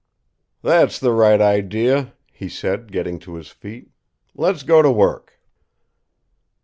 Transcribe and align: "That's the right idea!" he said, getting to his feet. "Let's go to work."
"That's 0.63 0.97
the 0.97 1.11
right 1.13 1.39
idea!" 1.39 2.13
he 2.33 2.49
said, 2.49 2.91
getting 2.91 3.19
to 3.19 3.35
his 3.35 3.49
feet. 3.49 3.91
"Let's 4.33 4.63
go 4.63 4.81
to 4.81 4.89
work." 4.89 5.39